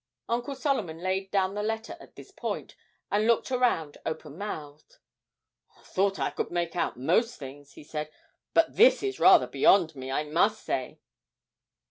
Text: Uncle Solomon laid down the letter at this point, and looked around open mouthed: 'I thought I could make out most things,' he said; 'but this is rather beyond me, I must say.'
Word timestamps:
Uncle 0.27 0.55
Solomon 0.55 0.97
laid 0.97 1.29
down 1.29 1.53
the 1.53 1.61
letter 1.61 1.95
at 1.99 2.15
this 2.15 2.31
point, 2.31 2.75
and 3.11 3.27
looked 3.27 3.51
around 3.51 3.99
open 4.03 4.35
mouthed: 4.35 4.97
'I 5.77 5.83
thought 5.83 6.17
I 6.17 6.31
could 6.31 6.49
make 6.49 6.75
out 6.75 6.97
most 6.97 7.37
things,' 7.37 7.73
he 7.73 7.83
said; 7.83 8.09
'but 8.55 8.75
this 8.77 9.03
is 9.03 9.19
rather 9.19 9.45
beyond 9.45 9.95
me, 9.95 10.09
I 10.09 10.23
must 10.23 10.63
say.' 10.65 11.01